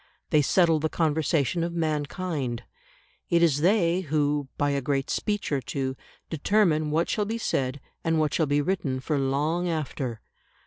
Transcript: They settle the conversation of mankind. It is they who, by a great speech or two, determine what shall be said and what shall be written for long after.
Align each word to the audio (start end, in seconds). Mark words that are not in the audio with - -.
They 0.31 0.41
settle 0.41 0.79
the 0.79 0.89
conversation 0.89 1.63
of 1.63 1.73
mankind. 1.75 2.63
It 3.29 3.43
is 3.43 3.61
they 3.61 3.99
who, 4.01 4.47
by 4.57 4.71
a 4.71 4.81
great 4.81 5.11
speech 5.11 5.51
or 5.51 5.61
two, 5.61 5.95
determine 6.27 6.89
what 6.89 7.07
shall 7.07 7.25
be 7.25 7.37
said 7.37 7.79
and 8.03 8.17
what 8.19 8.33
shall 8.33 8.47
be 8.47 8.61
written 8.63 8.99
for 8.99 9.19
long 9.19 9.69
after. 9.69 10.19